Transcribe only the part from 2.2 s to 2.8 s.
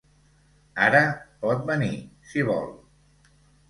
si vol.